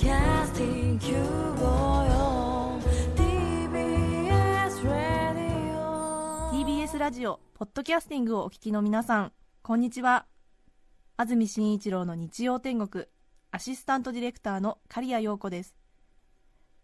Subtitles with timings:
[0.00, 0.08] TBS
[4.88, 5.28] Radio
[6.50, 9.32] TBS ラジオポッドキャスティングをお聞きの皆さん
[9.62, 10.24] こんにちは。
[11.18, 13.04] 安住紳一郎の日曜天国
[13.50, 15.76] アシスタントディレクターの刈谷陽子です。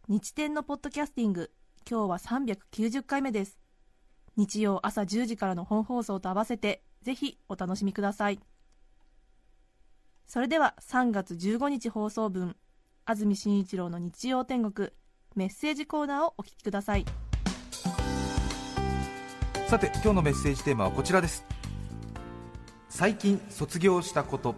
[0.09, 1.51] 日天のポッドキャスティング
[1.91, 3.59] 今日は390回目です。
[4.37, 8.39] 日曜朝10時からの本放送と合わせてぜひお楽しみください。
[10.27, 12.57] それでは3月15日放送分
[13.09, 14.91] 安住紳一郎の日曜天国
[15.37, 17.07] メッセージコーナーをお聞きください。
[19.69, 21.45] さて今日のメッセージテーマはこちらです。
[22.89, 24.57] 最近卒業したこと。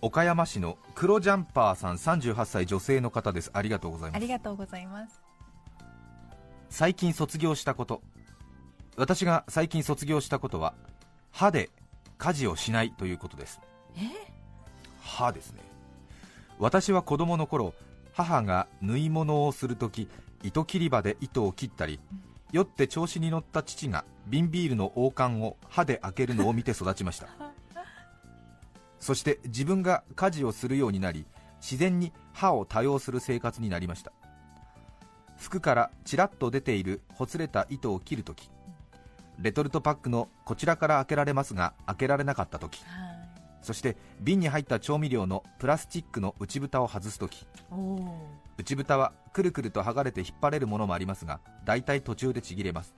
[0.00, 3.50] 岡山市の黒ジャンパーさん38歳女性の方です。
[3.52, 4.16] ありがとうございます。
[4.16, 5.20] ありがとうございます。
[6.68, 8.02] 最近卒業したこと。
[8.96, 10.74] 私が最近卒業したことは
[11.32, 11.70] 歯で
[12.18, 13.60] 家事をしないということです
[15.10, 15.60] 歯ですね。
[16.58, 17.74] 私は子供の頃
[18.12, 20.08] 母が縫い物をするとき
[20.42, 22.00] 糸切り刃で糸を切ったり
[22.52, 27.28] 酔って調子に乗った父が瓶ビールの王冠を歯で開けるのを見て育ちました。
[29.00, 31.26] そして自分が家事をするようになり
[31.60, 34.12] 自然に歯を多用する生活になりました。
[35.38, 38.50] 服からちらっと出ているほつれた糸を切るとき
[39.38, 42.82] レトルトパックのこちらから開けられますが開けられなかったとき
[43.62, 47.46] そして瓶に入った調味料のプラスチックの内蓋を外すとき
[48.56, 52.94] 内蓋はくるくると剥がれて引っ張れるものもありますが大体途中でちぎれます。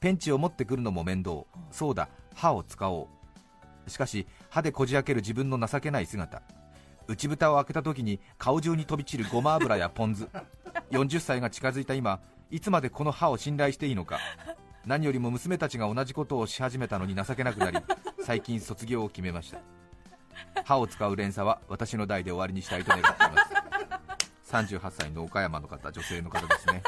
[0.00, 1.44] ペンチを持ってくるのも面倒。
[1.70, 2.08] そうだ。
[2.34, 3.08] 歯を使お
[3.86, 3.90] う。
[3.90, 6.42] しかし歯でこじ開ける自分の情けない姿。
[7.06, 10.28] 内蓋を開けた時に顔中に飛び散るごま油やポン酢。
[10.90, 14.18] 40歳が近づいた今いつまでこの歯を信頼していいのか。
[14.84, 17.78] 何よりも娘たちが同じことをし始めたのに情けなくなり
[18.24, 19.58] 最近卒業を決めました
[20.64, 23.44] 歯を使う連鎖は私の代で終わりにしたいと願っていま
[24.46, 26.82] す38歳の岡山の方女性の方ですね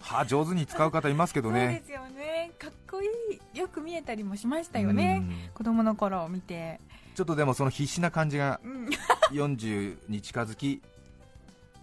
[0.00, 2.50] 歯上手に使う方いますけどそうでねすよね。
[2.58, 3.06] かっこい
[3.54, 3.58] い。
[3.58, 5.22] よく見えたりもしましたよね。
[5.54, 6.80] 子供の頃を見て。
[7.14, 8.90] ちょっとでもその必死な感じがうん。
[9.32, 10.82] 40に近づき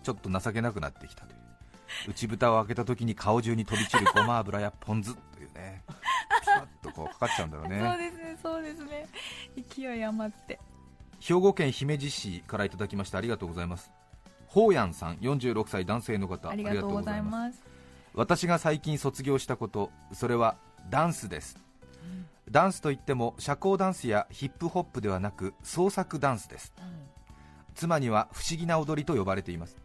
[0.04, 9.08] ちょっと情けなくなってきたという内蓋を開けた時に顔中に飛び散るごま油やポン酢というねピタッとこうかかっちゃうんだろう そうねですね、そうですね。
[9.76, 10.60] 勢い余って。
[11.20, 13.92] 兵庫県姫路市からいただきましてありがとうございます。
[14.48, 17.62] ほうやんさん46歳男性の方ありがとうございます。
[18.14, 20.58] 私が最近卒業したことそれは
[20.90, 21.60] ダンスです、
[22.50, 26.74] ダンスといっても社交ダンスやヒップホップではなく創作ダンスです。
[27.76, 29.78] 妻には不思議な踊りと呼ばれています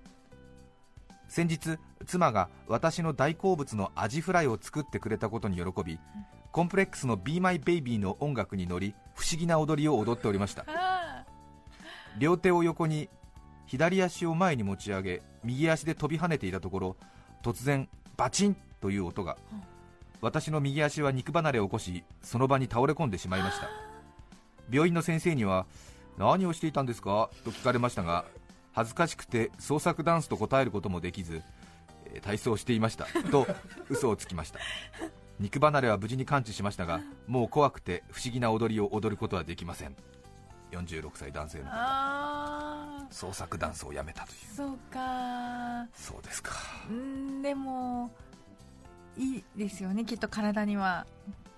[1.34, 5.98] 先日妻が私の大好物のアジフライを作ってくれたことに喜び
[6.52, 10.64] コンプレックスの Be My Baby の音楽に乗り不思議な踊りを踊っておりました。
[10.68, 11.24] あ。
[12.20, 13.08] 両手を横に
[13.66, 16.96] 左足を前に持ち上げ右足で飛び跳ねていたところ
[17.42, 18.56] 突然バチン！
[18.80, 19.36] という音が。
[20.20, 23.68] 私の右足は肉離れを起こしその場に倒れ込んでしまいました。
[24.70, 25.66] 病院の先生には
[26.16, 27.28] 何をしていたんですか？
[27.44, 28.24] と聞かれましたが
[28.74, 31.42] 恥ずかしくて創作ダンスと答えることもできず、
[32.06, 33.06] えー体操をしていました。
[33.30, 33.46] と
[33.88, 34.60] 嘘をつきました。
[35.40, 39.96] 肉離れは無事に完治しましたがもう怖くて不思議な踊りを踊ることはできません。
[40.70, 41.70] 46歳男性の
[43.10, 44.38] 創作ダンスをやめたという。
[44.52, 45.86] ー、そうか。
[45.94, 46.52] そうですか。
[46.88, 48.10] うん、でも、
[49.16, 51.06] いいですよね、きっと体には。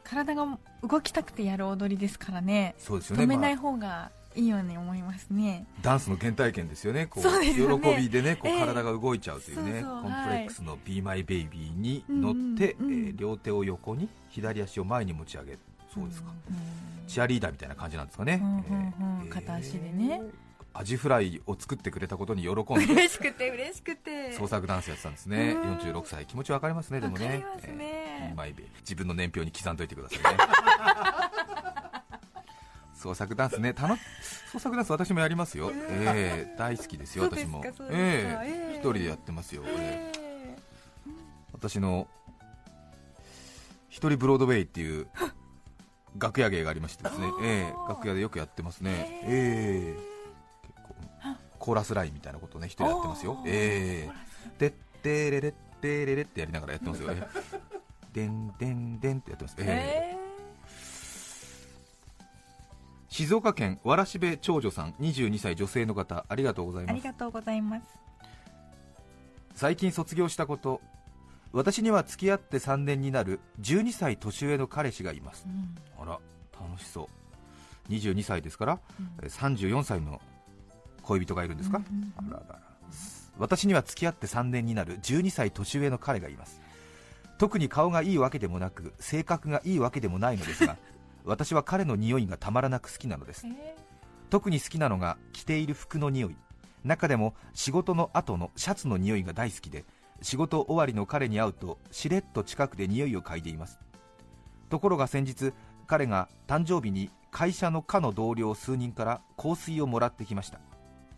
[0.04, 0.46] 体が
[0.82, 2.74] 動きたくてやる踊りですからね。
[2.78, 5.66] そうですよね、止めないまあ方がいいように思いますね。
[5.82, 7.06] ダンスの原体験ですよね。
[7.06, 7.96] こうそうですよね。
[7.96, 8.60] 喜びでねこうええ。
[8.60, 15.58] 体が動いちゃうというね、そうそうコンプレックスの Be My Baby に乗って、うんえー両手を横に左足を前に持ち上げ
[15.92, 16.56] そうですか、うん
[17.06, 19.26] チアリーダーみたいな感じなんですかね、うんうんうん。
[19.26, 20.20] えー片足でね。
[20.78, 22.92] アジフライを作ってくれたことに喜んで。
[22.92, 24.34] 嬉しくて嬉しくて。
[24.34, 25.52] 創作ダンスやってたんですね。
[25.52, 25.74] うん。
[25.76, 26.26] 46歳。
[26.26, 27.28] 気持ちわかりますねでもね。
[27.28, 27.44] ね。
[27.78, 30.38] えー自分の年表に刻んどいてくださいね
[33.06, 33.72] 創作ダンスね。
[33.72, 33.96] 楽
[34.50, 37.62] 創作ダンス私もやりますよ、えー大好きですよ私も。
[37.64, 38.74] ええええ。
[38.74, 40.20] 一人でやってますよ、ええ
[40.56, 40.56] え。
[41.52, 42.08] 私の
[43.88, 45.06] 一人ブロードウェイっていう
[46.18, 50.00] 楽屋芸がありましてですね、ええ楽屋でよくやってますね、ええ。
[50.66, 50.96] 結構
[51.58, 54.58] コーラスラインみたいなことをね一人やってますよ、ええ。
[54.58, 54.70] でっ
[55.02, 57.26] てれれってれれってやりながらやってますよ、え え
[58.12, 59.64] でんでんでんってやってます、ーえ。
[59.68, 60.05] え
[63.16, 66.90] 静岡県わらしべ長女さん22歳女性の方ありがとうございます。
[66.90, 67.86] ーありがとうございます。
[69.54, 70.82] 最近卒業したこと
[71.50, 75.46] 私には付き合って3年になる12歳年上の彼氏がいます。
[75.98, 76.20] あら
[76.60, 77.08] 楽しそ
[77.88, 77.90] う。
[77.90, 78.80] 22歳ですから、
[79.22, 80.20] えー34歳の
[81.00, 82.34] 恋人がいるんですか、うんうんうん。
[82.34, 82.60] あららら。
[83.38, 86.60] 私には付き合って3年になる12歳年上の彼がいます。
[87.38, 90.76] 特に顔がいいわけでもなく性格がいいわけでもないのですが
[91.26, 93.46] 私は彼の匂いがたまらなく好きなのです。
[93.46, 93.76] え。
[94.30, 96.36] 特に好きなのが着ている服の匂い。
[96.84, 99.84] 中でも仕事の後のシャツの匂いが大好きで
[100.22, 103.80] 仕事終わりの彼に会うとしれっと近くで匂いを嗅いでいます。
[104.70, 105.52] ところが先日
[105.86, 110.60] 彼が誕生日に会社の課の同僚数人から香水をもらってきました。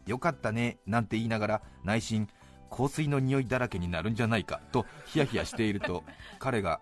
[0.07, 2.29] よかったねなんて言いながら内心
[2.71, 6.03] 香水の匂いだらけになるんじゃないかとヒヤヒヤしていると
[6.39, 6.81] 彼が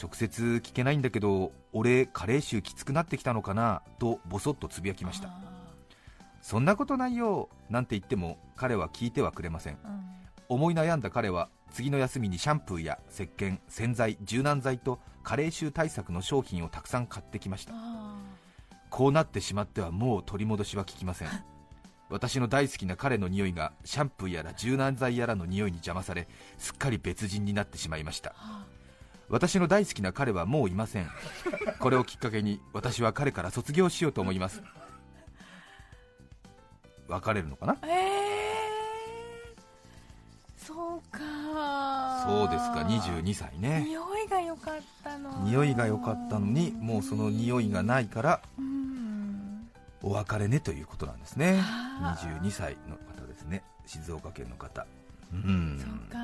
[0.00, 5.28] 直接聞けないんだけど俺加齢臭きつくなってきたのかなとボソッとつぶやきました。
[5.28, 5.56] あ
[6.42, 9.74] そんなことないよなんて言っても彼は聞いてはくれません。
[9.74, 10.00] ーうん。
[10.48, 17.72] 思い悩んだ彼は次の休みにシャンプーや石鹸洗剤柔軟剤と加齢臭対策の商品をたくさん買ってきました。
[17.74, 18.16] あ
[18.90, 21.28] こうなってしまってはもう取り戻しは効きません。
[22.08, 28.30] 私の大好きな彼の匂いがシャンプーやら柔軟剤やらの匂いに邪魔されすっかり別人になってしまいました。
[28.30, 28.32] ー。
[28.38, 28.75] あ
[29.28, 31.10] 私の大好きな彼はもういません。
[31.80, 34.62] これをきっかけに私は彼から卒業しようと思います。
[37.08, 37.74] 別れるのかな？
[37.74, 40.64] ーえー。
[40.64, 42.24] そうか。
[42.26, 42.80] そうですか。
[42.88, 43.84] 22歳ね。
[43.84, 45.42] 匂いが良かったの。
[45.44, 49.68] 匂いが良かったのにもうその匂いがないからうん。
[50.02, 51.58] お別れねということなんですね。
[51.62, 53.62] あー22歳の方ですね。
[53.86, 54.86] 静岡県の方。
[55.32, 55.78] うん。
[55.80, 56.18] そうか。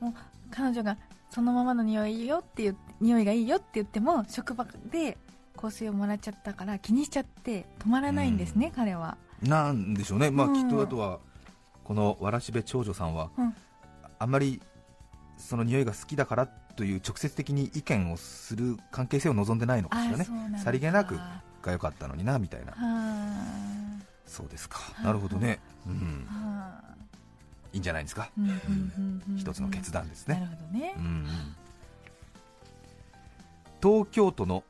[0.00, 0.14] もう
[0.50, 0.96] 彼女が
[1.30, 5.18] そのままの匂いよっていう匂いがいいよって言っても職場で
[5.56, 9.16] 香水をもらっちゃったから気にしちゃって止まらないんですね、彼は。
[9.42, 10.30] なんでしょうね。
[10.30, 10.54] まあうん。
[10.54, 11.18] きっとあとは
[11.84, 13.54] このわらしべ長女さんはうん。
[14.18, 14.62] あんまり
[15.36, 20.26] その匂いが好きだからという直接的に意見をする関係性を望んでないのかしらね。
[20.62, 21.18] さりげなく
[21.62, 22.72] が良かったのになみたいな。
[22.72, 23.96] は
[24.26, 24.78] そうですか。
[25.00, 25.02] あ。
[25.02, 25.58] なるほどね。
[25.86, 26.26] うん
[27.76, 28.30] いいんじゃないですか？
[29.36, 30.48] 一つの決断ですね。
[33.82, 34.64] 東京都の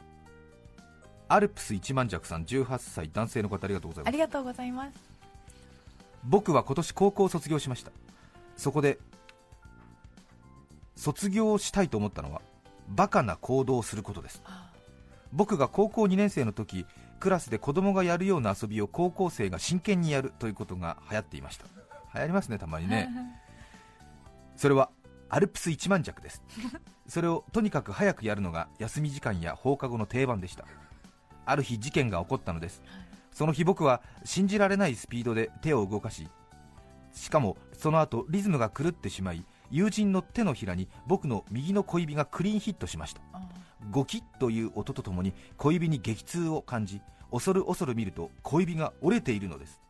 [1.29, 4.09] アルプス一万尺さん18歳男性の方ありがとうございます。
[4.09, 4.93] ありがとうございます。
[6.25, 7.93] 僕は今年高校を卒業しました。
[8.57, 8.99] そこで
[10.97, 12.43] 卒業したいと思ったのは
[12.89, 14.43] バカな行動をすることです。
[14.45, 14.73] あ
[15.33, 16.87] 僕が高校2年生の時
[17.21, 21.67] クラスで子供がやるような遊びを高校生が真剣にやるということが流行っていました
[22.17, 23.09] 流行りますねたまにね。
[24.57, 24.91] それは
[25.29, 26.43] アルプス一万尺です。
[27.07, 30.65] それをとにかく早くやるのが休み時間や放課後の定番でした。
[31.45, 32.83] ある日事件が起こったのです。
[33.33, 36.27] その日僕は信じられないスピードで手を動かし
[37.13, 43.21] しかもその後リズムが狂ってしまい友人の手のひらに僕の右の小指がクリーンヒットしました。
[43.35, 43.43] あ
[43.91, 49.81] ゴキッという音とともに小指に激痛を感じ恐る恐る見ると小指が折れているのです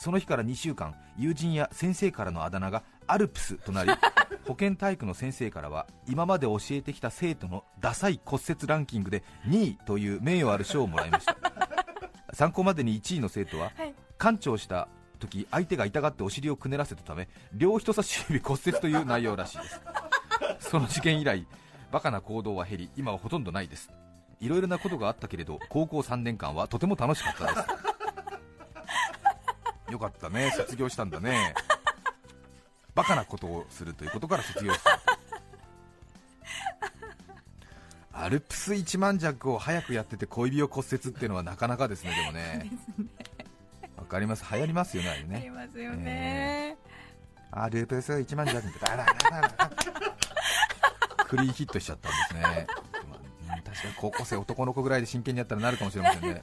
[0.00, 3.90] その日から2週間友人や先生からのあだ名がアルプスとなり
[4.48, 11.36] 保健体育の先生からは今まで教えてきた生徒のダサい骨折ランキングで2位という名誉ある賞をもらいました。
[12.32, 13.94] 参考までに1位の生徒ははい。
[14.18, 14.88] 館長した
[15.18, 19.80] 時相手が痛がってお尻をくねらせたため両人差し指骨折という内容らしいです。
[20.60, 21.46] その事件以来
[21.92, 23.90] バカな行動は減り今はほとんどないです。
[24.40, 27.89] いろいろなことがあったけれど高校3年間はとても楽しかったです
[29.90, 30.52] よかったね。
[30.56, 31.54] 卒業したんだね。
[32.94, 35.00] バカなことをするということから卒業した。
[38.12, 42.70] アルプス一万弱を早くやってて小指を骨折っていうのはなかなかですねでもね。
[43.96, 44.44] わかります。
[44.52, 46.76] 流行りますよねあれありねますよね、
[47.52, 48.78] アルプス一万弱って。
[48.80, 49.70] ダラダラダラ
[51.26, 52.66] クリーンヒットしちゃったんですね、
[53.64, 56.42] 確かに高校生男の子ぐらいで真剣にやったらなるかもしれませんね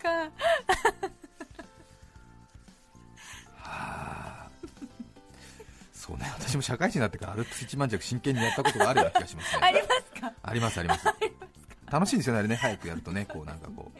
[6.48, 9.62] 私も社会人になってからアルプス一万弱真剣にやったことがあるような気がしますね。
[9.62, 10.34] ありますか？
[10.42, 11.06] ありますあります。
[11.92, 12.56] 楽しいんですよねあれね。
[12.56, 13.92] 早くやるとねこうなんかこ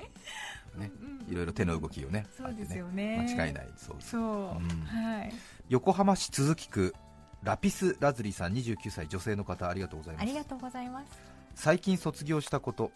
[0.76, 0.92] うね
[1.30, 3.18] いろいろ手の動きをねそうですよね。
[3.20, 3.68] あって間違いない。
[3.76, 5.34] そうそう、はい。
[5.70, 6.96] 横浜市都筑区
[7.44, 10.24] ラピスラズリさん29歳女性の方ありがとうございます。
[10.24, 11.08] ありがとうございます。
[11.56, 12.92] 最近卒業したこと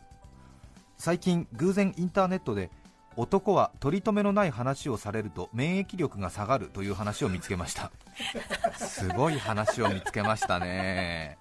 [0.97, 2.69] 最近偶然インターネットで
[3.17, 7.91] 男は取り留めのない話をされると免疫力が下がるという話を見つけました。
[8.77, 11.37] すごい話を見つけましたね。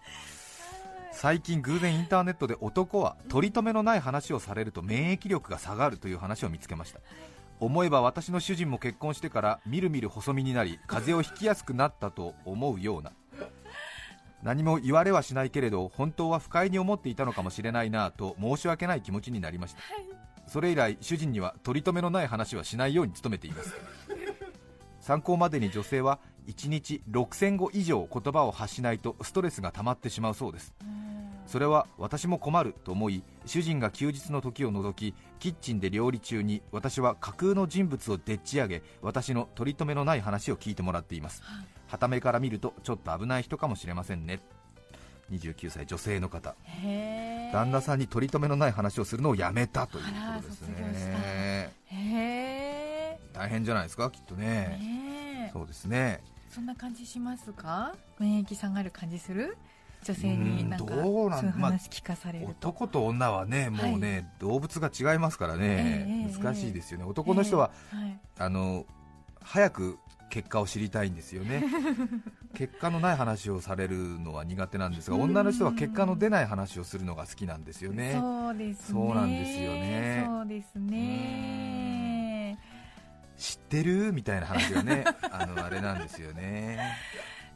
[1.12, 7.00] 最近偶然インターネットで男は取り留めのない話をされると免疫力が下がるという話を見つけました。
[7.60, 13.12] 思えば私の主人も結婚してからみるみる細身になり風邪をひきやすくなったと思うような。
[14.42, 19.80] 何も言われはしないけれど本当は不快に思っていたのかもしれないなと申し訳ない気持ちになりました
[20.50, 23.72] それ以来主人には取り留めのない話はしないように努めています。
[25.00, 30.74] 参考までに女性は1日6000語以上言葉を発しないとストレスが溜まってしまうそうです。
[31.46, 41.44] それは私も困ると思い主人が休日の時を除きキッチンで料理中に私は架空の人物をでっち上げ私の取り留めのない話を聞いてもらっています。
[41.86, 44.40] 傍目から見るとちょっと危ない人かもしれませんね。
[45.30, 46.56] 29歳女性の方。
[46.64, 50.10] へー旦那さんに取り留めのない話をするのをやめたというこ
[50.42, 51.72] とですね。
[51.86, 54.46] へ大変じゃないですかきっとえね。
[54.46, 55.50] ねえ。
[55.52, 56.22] そうですね。
[56.50, 57.94] そんな感じしますか？
[58.18, 59.56] 免疫下がる感じする？
[60.02, 66.42] 女性になんかうんどうなんそういうまあ話聞かされると、男と女はねもうね、動物が違いますからね、ええ。
[66.42, 67.04] 難しいですよね。
[67.04, 68.20] 男の人は、ええはい。
[68.38, 68.86] あの
[69.42, 69.98] 早く
[70.30, 71.62] 結果を知りたいんですよね。
[72.54, 78.16] 結果のない話をされるのは苦手なんですがうん女の人は結果の出ない話をするのが好きなんですよね。
[78.18, 78.84] そうですね。
[78.92, 80.24] そうなんですよね。
[80.26, 82.58] そうですね。
[83.36, 84.12] 知ってる？
[84.12, 86.78] みたいな話がねあのあれなんですよね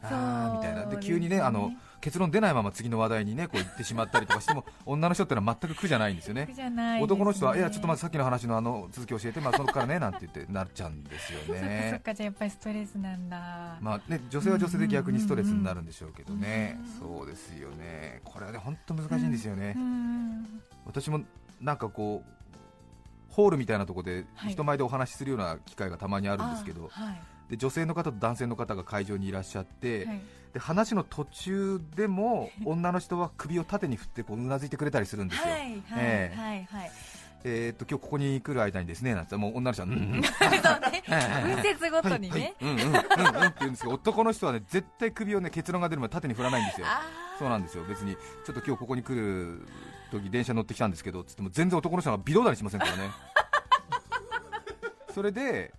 [0.03, 0.85] あーみたいな。
[0.85, 1.71] で急にねあの
[2.01, 6.45] 結論出ないまま次の話題にねこう言ってしまったりとかしても 女の人ってのは全く苦じゃないんですよね。
[6.45, 6.99] ね。
[7.01, 12.01] 男の人は、いや、ちょっとまずさっきの話のあの続き教えて、まあ、そこからねなんて言ってなっちゃうんですよそっかそっね。
[12.03, 16.79] かじゃあやっぱりストレスなんだ、まあね、女性は女性で逆にストレスになるんでしょうけどね。
[16.79, 16.87] うん、
[17.17, 19.73] そうですよね、これはね本当難しいんですよね。
[19.75, 20.61] う、ん。
[20.85, 21.21] 私も
[21.59, 24.51] なんかこう、ホールみたいなところではい。
[24.51, 30.21] 人前でお話しするような機会がたまにあるんですけど、あはいで女性の方と男性の方が会場にいらっしゃって、はい。
[30.53, 35.51] で話の途中でも 女の人は首を縦に振ってこううなずいてくれたりするんですよ。
[35.51, 36.37] はいはいええ。
[36.37, 36.91] はいはい。
[37.47, 40.23] えーっと今日ここに来る間にですねなんてもう女の人は、うんうん。
[40.25, 46.87] そう ごとにはいね、はい、うんうんうんうんって言うんですけど男の人はね絶対首をね結論が出るまで縦に振らないんですよ。
[46.87, 47.01] あ
[47.37, 47.83] そうなんですよ。
[47.83, 49.67] 別にちょっと今日ここに来る
[50.11, 53.11] 時電車乗ってきたんですけどつっても全然男の人が微動だにしませんからね。
[55.13, 55.73] それで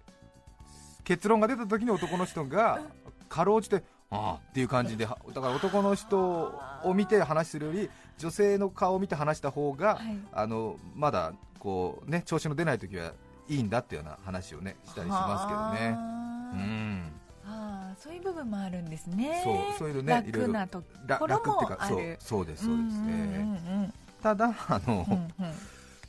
[1.06, 2.80] 結論が出た時に男の人が
[3.28, 6.52] かろうじてああっていう感じではだから男の人
[6.84, 10.18] を見て話するより女性の顔を見て話した方が、はい。
[10.32, 13.12] あのまだこうね調子の出ない時は
[13.48, 15.96] いいんだっていうような話をねしたりしますけどね。
[16.54, 17.12] うねん。
[17.46, 19.42] あーそういう部分もあるんですね。
[19.44, 25.30] そうそういうのねいろいろ楽なとらころ楽っていうもかそうあるそうですそうですね、ただあの、うんうんうん。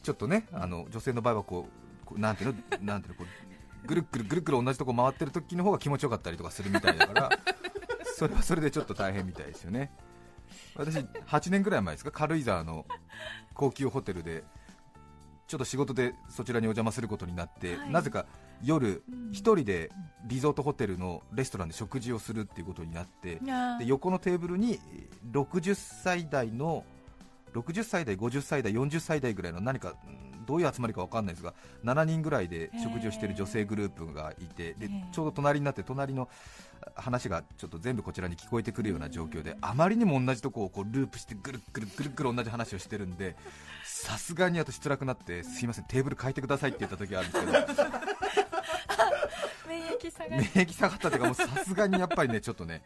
[0.02, 7.30] ちょっとねあの女性の場合はこうこうなんていうのなんていうのこうぐるっぐるぐるぐる同じとこ回ってる時の方が気持ちよかったりとかするみたいだから
[8.16, 9.92] それはそれでちょっと大変みたいですよね。
[10.76, 12.12] 私8年ぐらい前ですか？
[12.12, 12.86] 軽井沢の
[13.54, 14.44] 高級ホテルで
[15.48, 17.90] ちょっと仕事でそちらにお邪魔することになって、はい。
[17.92, 18.26] なぜか
[18.64, 19.32] 夜うん。
[19.32, 19.90] 一人で
[20.26, 23.40] リゾートホテルのレストランで食事をするっていうことになって
[23.80, 24.80] で横のテーブルに
[25.32, 26.84] 60歳代の
[27.54, 36.30] 60歳代、50歳代、40歳代ぐらいの何かうんどういう集まりか分かんないですが7人ぐらいで食事をしている女性グループがいてでちょうど隣になって隣の
[36.96, 43.36] 話がちょっと全部こちらに聞こえてくるような状況であまりにも同じとこをこうループしてぐるっぐるぐるっぐる同じ話をしてるんで
[43.84, 47.88] さすがに私辛くなってすいませんテーブル変えてくださいって言った時があるんですけど。
[49.68, 52.84] 免疫下が免疫下がったというかもうさすがにやっぱりねちょっとね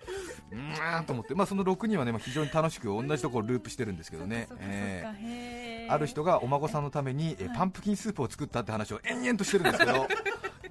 [0.52, 1.36] うーんと思って。
[1.36, 4.48] まあその6人はねまあ非常に楽しく同じところをループしてるんですけどね。
[4.50, 5.61] そっかそっかえー
[5.92, 10.08] ある人がお孫さんのために、パンプキンスープを作ったって話を延々としてるんですけど、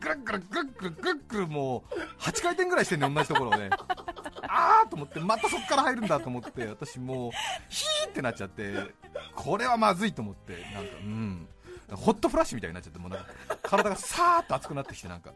[0.00, 3.68] ぐるっぐるぐるぐるぐるぐるもう8回転ぐらいしてんね同じところをね、
[4.42, 7.30] あーと思って、またそこから入るんだと思って、私もう、
[7.68, 8.74] ヒーってなっちゃって、
[9.34, 11.48] これはまずいと思って、なんか、うん、
[11.92, 13.26] ホットフラッシュみたいになっちゃって、もうなんか
[13.62, 15.32] 体がさーっと熱くなってきて、なんか。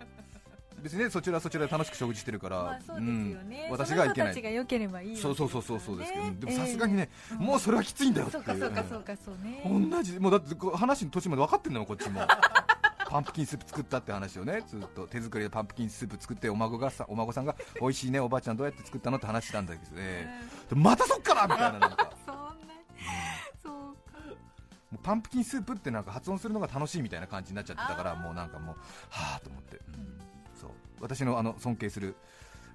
[0.85, 4.35] 別にね、そちらはそちらで楽しく食事してるから、まあそうですよね、うん、私がいけない。
[4.35, 8.45] その人たちが良ければいいわけそうそうそうそうそうですけど、ねでもさすがにね、えーもうそれはきついんだよっていう。
[8.45, 9.91] そうかそうかそうかそうね。
[9.91, 12.21] 同じもうだってこう話の途中まで分かってんのよこっちも。
[13.09, 20.29] パンプキンスープ作ったって話をねずっと手作りでパンプキンスープ作ってお孫がさお孫さんが美味しいねおばあちゃんどうやって作ったのって話したんだけどね。
[20.69, 22.11] でまたそっからみたいななんか。
[22.27, 22.45] そんな。
[23.63, 23.95] そうも
[24.95, 28.77] うパンプキンスープってなんか発音するのが楽しいみたいな感じになっちゃってたからもうなんかもう
[29.11, 30.15] はあと思って、うん
[31.05, 32.17] 私のあの尊敬する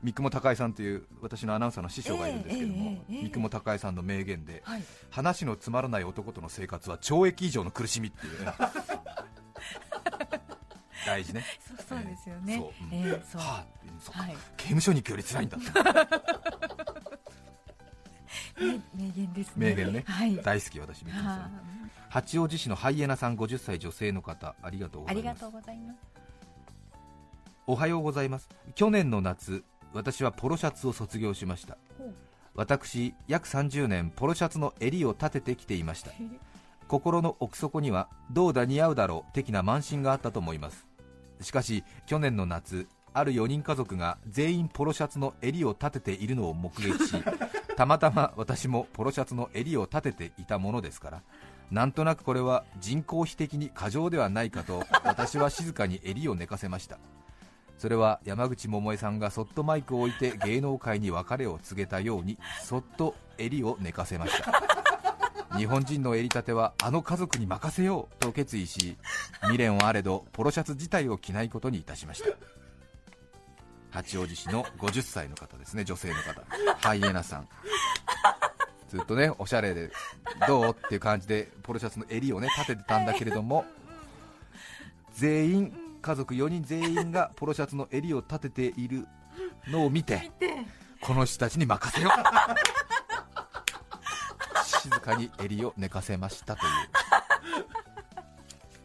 [0.03, 3.23] 三雲孝恵さんという私のアナウンサーの師匠がいるんですけども、ええええええ。
[3.23, 4.83] 三雲孝恵さんの名言で、はい。
[5.09, 8.53] 話のつまらない男との生活は懲役以上の苦しみっていうね。
[11.05, 11.43] 大事ね。
[11.67, 12.57] そうそうですよね。
[12.57, 12.65] そう。
[12.85, 13.41] うんええそう。
[13.41, 13.65] はあ
[13.99, 14.37] そっかはい。
[14.57, 15.67] 刑務所に行くより辛いんだって。
[18.63, 19.69] ね名言ですね。
[19.69, 20.03] 名言ね。
[20.05, 20.35] はい。
[20.37, 26.18] 大好き私三雲さはん八王子市のハイエナさん50歳女性の方ありがとうございます
[27.71, 28.49] おはようございます。
[28.73, 31.77] 去年の夏私はポロシャツを卒業しました。
[32.55, 36.09] 私約30年ポロシャツの襟を立ててきていました。
[36.87, 40.87] 心の奥底にはどうだ似合うだろう的な慢心があったと思います。
[41.41, 47.23] しかし去年の夏ある4人家族が全員ポロシャツの襟を立てているのを目撃し
[47.77, 51.21] たまたま私もポロシャツの襟を立てていたものですから
[51.69, 56.97] なんとなくこれは人工費的に過剰ではないかと私は静かに襟を寝かせました
[57.79, 64.51] それは山口百恵さんがそっとマイクを置いて芸能界に別れを告げたようにそっと襟を寝かせました。
[65.57, 68.97] 日本人の襟立てはあの家族に任せようと決意し
[69.43, 72.29] 未練はあれどポロシャツ自体を着ないことにいたしました。
[73.91, 76.43] 八王子市の50歳の方ですね女性の方。
[76.81, 77.47] ハイエナさん。
[78.89, 79.89] ずっとねおしゃれで
[80.47, 83.63] どうっていう感じでポロシャツの襟をね立ててたんだけれども
[85.13, 89.05] 全員家族4人全員がポロシャツの襟を立てている
[89.67, 90.31] のを見て。
[91.01, 92.11] この人たちに任せよう。
[94.81, 96.71] 静かに襟を寝かせましたという。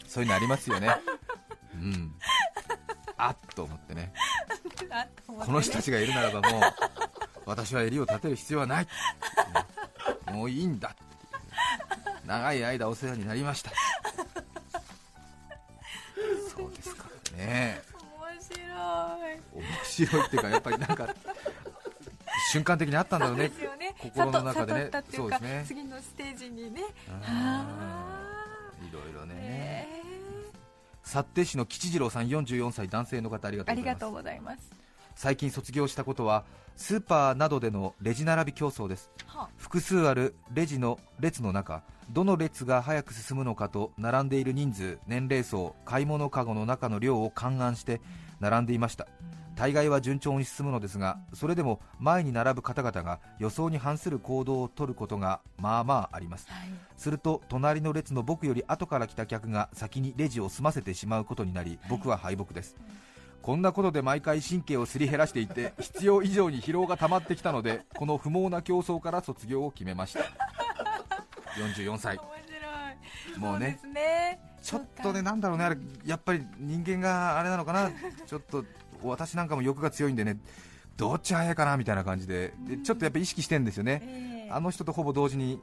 [0.06, 0.97] そういうのありますよね。
[1.75, 2.14] うん。
[3.16, 4.12] あっと思ってね。
[5.26, 6.62] この人たちがいるならばもう
[7.47, 8.87] 私は襟を立てる必要はない、
[10.30, 10.94] もういいんだ。
[12.26, 13.71] 長い間お世話になりました
[19.94, 21.14] 白いっていうかやっぱりなんか
[22.52, 23.94] 瞬間的にあったんだろうねですよね。
[23.98, 24.90] 心の中でね。
[25.14, 25.64] そうですね。
[25.66, 26.80] 次のステージにね。
[26.80, 26.84] い
[28.92, 29.86] ろいろね、え
[31.02, 34.04] 幸手市の吉次郎さん44歳男性の方ありがとうございます。
[34.10, 34.70] ございます。
[35.14, 36.44] 最近卒業したことは
[36.76, 39.10] スーパーなどでのレジ並び競争です。
[39.26, 48.00] は複数あるレジの列の中どの列が早く進むのかと並んでいる人数年齢層買い物かごの中の量を勘案して
[48.40, 49.06] 並んでいました
[49.54, 56.46] 大概は順調に進むのですがそれでも前に並ぶ方々が予想に反する行動を取ることがまあまああります。
[56.49, 56.68] はい。
[56.96, 62.76] すると隣の列の僕より後から来た客が先にレジを済ませてしまうことになり僕は敗北です、
[63.42, 70.21] こんなことで毎回神経をすり減らしていて 必要以上に疲労が溜まってきたのでこの不毛な競争から卒業を決めました。
[71.56, 72.17] 44歳。
[72.17, 72.25] 面
[73.34, 73.38] 白い。
[73.38, 74.40] もうねね。
[74.62, 77.90] ちょっとねなんだろうねあれやっぱり人間があれなのかな。
[78.26, 78.64] ちょっと
[79.08, 80.38] 私なんかも欲が強いんでね
[80.97, 82.52] どっち早いかなみたいな感じで。
[82.69, 84.50] でちょっとやっぱ意識してるんですよね、ええ。
[84.50, 85.60] あの人とほぼ同時に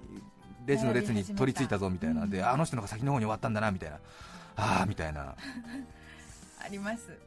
[0.66, 2.30] レジの列に取り付いたぞみたいな、うん。
[2.30, 3.98] であの人の方が先の方に終わったんだなみたいな、
[4.58, 7.18] ああみたいな、あります。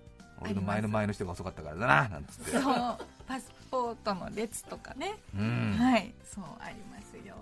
[0.40, 6.12] 俺の前の前の人が遅かったからだななんつって、そうパスポートの列とかね、うん、はい。
[6.24, 7.35] そうありますよ。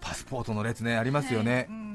[0.00, 1.54] パスポートの列ね、ありますよね。
[1.54, 1.91] はい、うん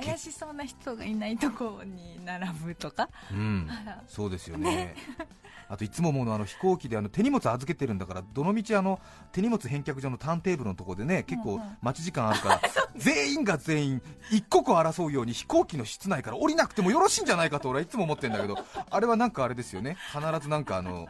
[0.00, 3.08] 怪しそうな人がいないとこに並ぶとか？
[3.30, 3.68] うん。
[4.08, 4.94] そうですよね。
[5.68, 8.98] あといつも思うのはあの飛行機であの手荷物預けてるんだからどのみちあの
[9.30, 11.60] 手荷物返却所のターンテーブルのところでね結構うん。
[11.60, 12.60] うん待ち時間あるから
[12.96, 18.58] 全員が全員一刻を争うように飛行機の室内から降りなくてもよろしいんじゃないかと俺はいつも思ってるんだけど
[18.90, 19.96] あれはなんかあれですよね。
[20.12, 21.06] 必ずなんかあの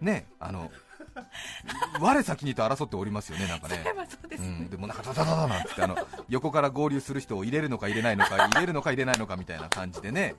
[0.00, 0.70] ねあの
[2.00, 3.84] 我先にと争っておりますよねなんかね。
[4.24, 5.96] うですね、うん、でもなんかダダダダなんてあの
[6.28, 10.34] 横から合流する人を入れるのか入れないのか 入れるのか入れないのかみたいな感じでね。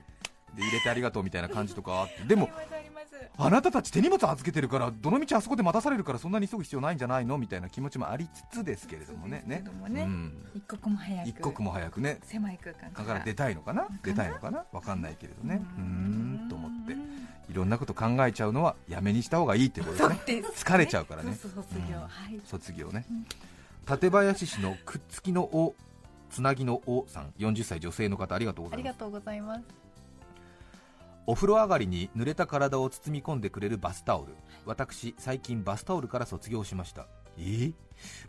[0.54, 2.48] で入れてありがとうみたいな感じとかあってでも
[3.36, 9.42] あなたたち手荷物預けてるからどの道あそこで待たされるからそんなに急ぐ必要ないんじゃないのみたいな気持ちもありつつですけれどもね。
[9.44, 11.28] そうですけどもねうん、一刻も早く。
[11.28, 12.18] 一刻も早くね。
[12.24, 13.86] 狭い空間だから出たいのかな？
[14.02, 14.64] 出たいのかな？
[14.72, 15.62] わかんないけれどね。
[15.76, 16.48] うーん。
[16.48, 16.67] と思
[17.48, 20.20] いろんなこと考えちゃうのはやめにした方がいいってことですね。
[20.54, 21.36] 疲れちゃうからね。
[22.44, 23.26] 卒業、ね、うん。
[23.86, 25.74] 館林市のくっつきのお
[26.30, 27.32] つなぎのおさん。
[27.38, 28.88] 40歳女性の方ありがとうございます。
[28.88, 29.62] ありがとうございます。
[31.26, 34.34] お風呂上がりに濡れた体を包み込んでくれるバスタオル。
[34.64, 37.06] 私最近バスタオルから卒業しました。
[37.38, 37.40] え？
[37.40, 37.74] ー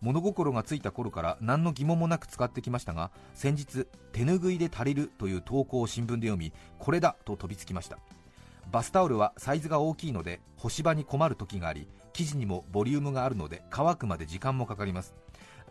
[0.01, 7.99] 物心がついた頃から何の疑問もなく使ってきましたが先日手ぬぐいで足りるという投稿を新聞で読みこれだと飛びつきました
[8.71, 15.15] バスタオルはサイズが大きいので干し場に困る時があり生地にもボリュームがあるので乾くまで時間もかかります。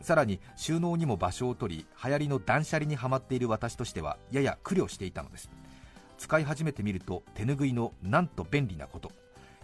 [0.01, 5.51] さらに収納にも場所を取り流行りの断捨離にはまっている私としてはやや苦慮していたのです。
[6.19, 9.13] 使い始めてみると手ぬぐいのなんと便利なこと。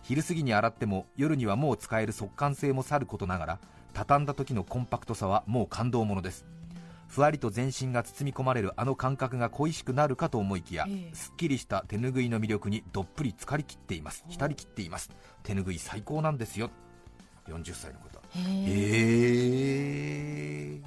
[0.02, 3.58] 昼過ぎに洗っても夜にはもう使える速乾性もさることながら
[3.94, 6.46] 畳んだ時のコンパクトさはもう感動ものです。
[7.14, 11.14] ふわりと全身が包み込まれるあの感覚が恋しくなるかと思いきや、ええ。
[11.14, 14.24] すっきりした手ぬぐいの魅力にどっぷり浸かりきっています。
[14.28, 15.10] 浸りきっています。
[15.44, 16.70] 手ぬぐい最高なんですよ。
[17.46, 18.40] 40歳の方へ
[18.80, 18.82] え。
[20.80, 20.82] ー、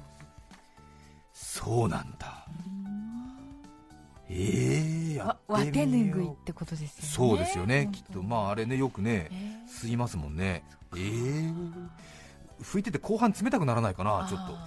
[1.32, 2.46] そうなんだ。
[4.28, 6.92] えー、やわ手ぬぐいってことですよね。
[7.08, 7.88] そうですよね。
[7.90, 8.22] きっと。
[8.22, 9.62] まああれねよくねえ。
[9.66, 10.62] ー吸いますもんね。
[10.94, 10.98] え。
[10.98, 11.72] ー、
[12.60, 14.52] 拭いてて後半冷たくならないかなちょっと。
[14.52, 14.66] あ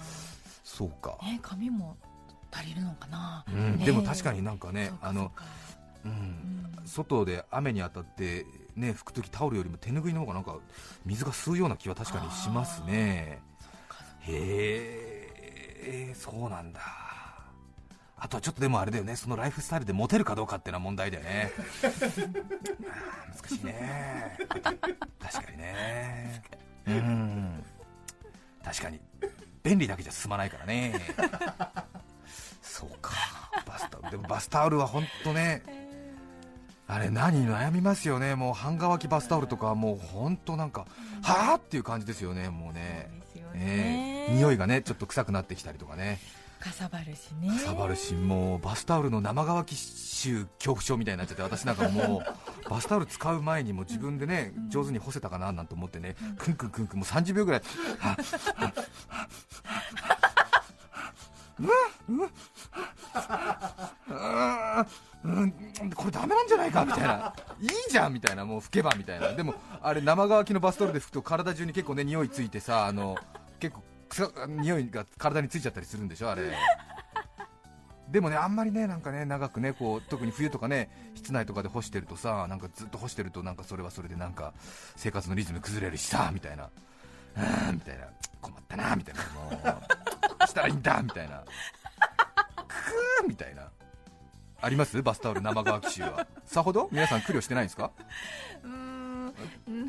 [0.62, 1.18] そうか。
[1.22, 1.96] ーね髪も
[2.50, 3.78] 足りるのかな、うん。
[3.78, 3.86] ね。
[3.86, 5.32] でも確かになんかねあの
[6.02, 6.12] そうん。
[6.12, 6.86] うん。
[6.86, 8.44] 外で雨に当たって
[8.76, 10.56] ね拭くときタオルよりも手拭いの方がなんか
[11.04, 13.40] 水が吸うような気は確かにしますね。
[14.20, 15.28] へ
[15.84, 16.80] えそうなんだ。
[18.16, 19.16] あとはちょっとでもあれだよね。
[19.16, 21.50] そのライフスタイルでモテるかどうかっていうのは問題だよね。
[21.82, 24.38] 難しいね。
[25.18, 26.42] 確かにね。
[26.86, 27.64] うん。
[28.62, 29.00] 確かに
[29.62, 31.00] 便利だけじゃ済まないからね。
[32.62, 33.12] そうか。
[33.66, 34.10] バスタオル。
[34.10, 35.62] でもバスタオルは本当ね
[36.86, 38.34] あれ何悩みますよね。
[38.34, 40.86] もう半乾きバスタオルとかはもう本当なんか
[41.22, 43.10] はあっていう感じですよねもうね。
[43.34, 44.26] そうね。
[44.30, 46.18] え匂いがねちょっと臭くなってきたりとかね。
[46.60, 47.48] かさばるしね。
[47.48, 52.22] かさばるしもうバスタオルの生乾き臭恐怖症みたいになっちゃって私なんかも
[52.66, 57.62] うバスタオル使う前にも自分でね上手に干せたかななんて思ってねクンクンクンクンもう30秒ぐらい
[57.98, 58.72] はっはっ
[59.08, 59.32] はっ
[61.58, 61.68] うん
[65.24, 65.52] うん
[65.94, 73.16] これダメなんじゃないかみたいないいじゃんみたいなもう拭けばみたいなでもあれ生乾きのバスタオルで拭くと体中に結構ね匂いついてさあの
[73.60, 76.42] 結構臭匂いが体についちゃったりするんでしょあれ
[78.10, 84.52] でもねあんまりねなんかね長くねこう特に冬とかね室内とかで干してるとさなんかずっと干してるとなんかそれはそれでなんか
[84.96, 88.04] 生活のリズム崩れるしさみたいなうーんみたいな
[88.42, 89.22] 困ったなみたいな
[89.70, 90.01] もう
[90.52, 91.02] したらいいんだ？
[91.02, 91.38] みたいな。
[92.68, 93.70] くーみたいな。
[94.60, 95.02] あります？
[95.02, 96.26] バスタオル生乾き臭は。
[96.44, 96.88] さほど？
[96.92, 97.90] 皆さん苦慮してないんですか？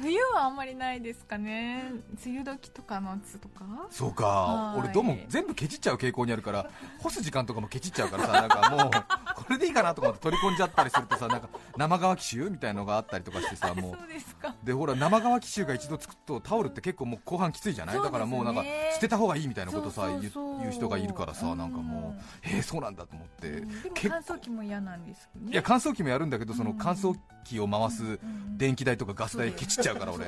[0.02, 1.92] 冬はあんまりないですかね。
[2.26, 3.66] 梅雨時とか夏とか？
[3.89, 4.26] そうか。
[4.26, 4.80] はい。
[4.80, 8.92] 俺どうも全部ケチっちゃう傾向にあるから干す時間とかもケチっちゃうからさなんかもう
[9.36, 13.98] これでいいかなとか思って取り込んじゃったりするとさなんか生乾き臭みたいのがあったりとかしてさもう。
[13.98, 14.56] そうですか。
[14.63, 18.63] でほら生乾き臭が一度つくとタオルって結構もう後半きついじゃない、だからもうなんか
[18.94, 21.58] 捨てた方がいいみたいなことさ言そう人がいるからさうん。
[21.58, 23.68] なんかもうえー、そうなんだと思って、うん。
[23.84, 30.25] でも結乾燥機も嫌なんですいや乾燥機もやるんだけどそのうん乾燥機を回すうん電気代とかガス代そうケチっちゃうから俺。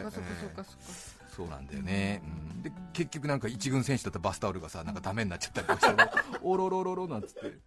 [1.36, 2.22] そうなんだよね、
[2.56, 2.64] うん。
[2.64, 6.04] で結局なんか一軍選手だったバスタオルがさなんかダメになっちゃったりとかして
[6.42, 7.60] おろろろろなんつって。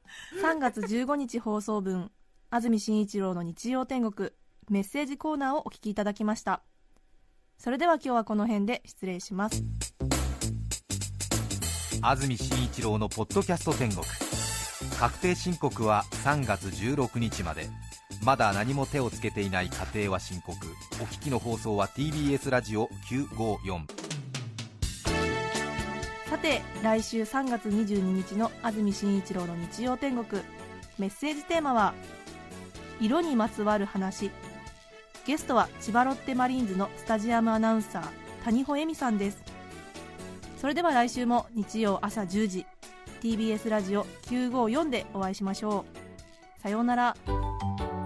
[0.42, 2.10] 3月15日放送分
[2.50, 4.30] 安住紳一郎の日曜天国
[4.70, 6.62] メッセージコーナーをお聞きいただきました。
[7.58, 9.62] それでは今日はこの辺で失礼します。
[12.00, 14.02] 安住紳一郎のポッドキャスト天国。
[14.98, 17.68] 確定申告は3月16日まで
[18.22, 20.56] まだ何も手をつけていない家庭は申告
[21.00, 24.08] お聞きの放送は TBS ラジオ954
[26.28, 30.42] さて来週3月22日の安住紳一郎の日曜天国。
[30.98, 31.94] メッセージテーマは
[33.00, 34.30] 「色にまつわる話」
[35.26, 39.42] ゲストは千葉ロッテマリーンズのスタジアムアナウンサー谷保恵美さんです。
[40.60, 42.66] それでは来週も日曜朝10時
[43.22, 45.86] TBS ラジオ954でお会いしましょ
[46.58, 46.62] う。
[46.62, 47.16] さようなら。